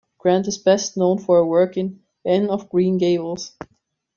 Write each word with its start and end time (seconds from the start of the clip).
Grant 0.17 0.47
is 0.47 0.57
best 0.57 0.97
known 0.97 1.19
for 1.19 1.37
her 1.37 1.45
work 1.45 1.77
in 1.77 1.99
"Anne 2.25 2.49
of 2.49 2.71
Green 2.71 2.97
Gables". 2.97 3.55